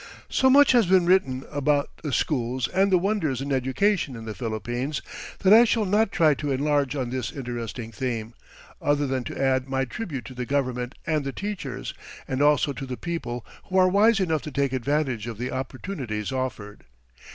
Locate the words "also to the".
12.41-12.97